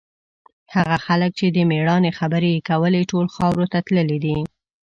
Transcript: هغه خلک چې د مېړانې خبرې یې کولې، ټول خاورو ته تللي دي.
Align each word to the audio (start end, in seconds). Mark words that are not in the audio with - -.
هغه 0.75 0.97
خلک 1.05 1.31
چې 1.39 1.45
د 1.49 1.57
مېړانې 1.69 2.11
خبرې 2.19 2.49
یې 2.55 2.61
کولې، 2.69 3.01
ټول 3.11 3.25
خاورو 3.35 3.65
ته 3.73 3.79
تللي 3.87 4.17
دي. 4.25 4.37